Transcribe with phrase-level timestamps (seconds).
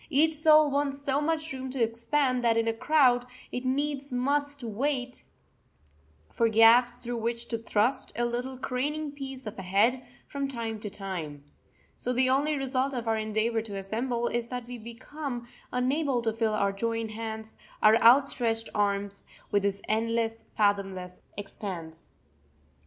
[0.09, 4.63] Each soul wants so much room to expand that in a crowd it needs must
[4.63, 5.23] wait
[6.31, 10.79] for gaps through which to thrust a little craning piece of a head from time
[10.79, 11.43] to time.
[11.95, 16.33] So the only result of our endeavour to assemble is that we become unable to
[16.33, 22.09] fill our joined hands, our outstretched arms, with this endless, fathomless expanse.